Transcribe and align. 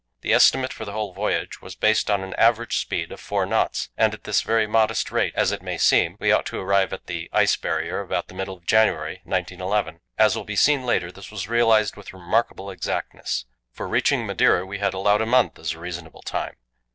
The 0.21 0.33
estimate 0.33 0.73
for 0.73 0.83
the 0.83 0.93
whole 0.93 1.13
voyage 1.13 1.61
was 1.61 1.75
based 1.75 2.09
on 2.09 2.23
an 2.23 2.33
average 2.33 2.79
speed 2.79 3.11
of 3.11 3.19
four 3.19 3.45
knots, 3.45 3.89
and 3.95 4.15
at 4.15 4.23
this 4.23 4.41
very 4.41 4.65
modest 4.65 5.11
rate, 5.11 5.31
as 5.35 5.51
it 5.51 5.61
may 5.61 5.77
seem, 5.77 6.17
we 6.19 6.31
ought 6.31 6.47
to 6.47 6.59
arrive 6.59 6.91
at 6.91 7.05
the 7.05 7.29
lce 7.31 7.61
Barrier 7.61 8.01
about 8.01 8.27
the 8.27 8.33
middle 8.33 8.57
of 8.57 8.65
January, 8.65 9.21
1911. 9.25 9.99
As 10.17 10.35
will 10.35 10.43
be 10.43 10.55
seen 10.55 10.87
later, 10.87 11.11
this 11.11 11.29
was 11.29 11.47
realized 11.47 11.97
with 11.97 12.13
remarkable 12.13 12.71
exactness. 12.71 13.45
For 13.69 13.87
reaching 13.87 14.25
Madeira 14.25 14.65
we 14.65 14.79
had 14.79 14.95
allowed 14.95 15.21
a 15.21 15.27
month 15.27 15.59
as 15.59 15.73
a 15.73 15.79
reasonable 15.79 16.23
time. 16.23 16.55